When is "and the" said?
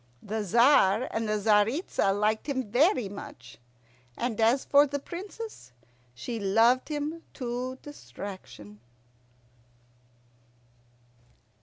1.11-1.37